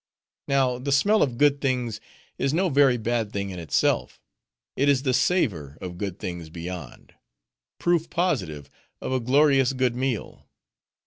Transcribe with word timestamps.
Now, 0.47 0.79
the 0.79 0.91
smell 0.91 1.21
of 1.21 1.37
good 1.37 1.61
things 1.61 2.01
is 2.39 2.55
no 2.55 2.69
very 2.69 2.97
bad 2.97 3.31
thing 3.31 3.51
in 3.51 3.59
itself. 3.59 4.19
It 4.75 4.89
is 4.89 5.03
the 5.03 5.13
savor 5.13 5.77
of 5.79 5.99
good 5.99 6.17
things 6.17 6.49
beyond; 6.49 7.13
proof 7.77 8.09
positive 8.09 8.67
of 8.99 9.11
a 9.11 9.19
glorious 9.19 9.73
good 9.73 9.95
meal. 9.95 10.47